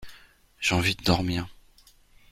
J’ai 0.59 0.73
envie 0.73 0.95
de 0.95 1.03
dormir. 1.03 1.45